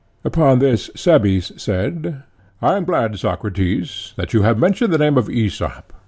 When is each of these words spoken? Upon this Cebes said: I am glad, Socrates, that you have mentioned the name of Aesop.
Upon 0.23 0.57
this 0.57 0.89
Cebes 0.95 1.51
said: 1.61 2.23
I 2.59 2.75
am 2.75 2.85
glad, 2.85 3.19
Socrates, 3.19 4.13
that 4.15 4.33
you 4.33 4.41
have 4.41 4.57
mentioned 4.57 4.91
the 4.91 4.97
name 4.97 5.15
of 5.15 5.29
Aesop. 5.29 5.93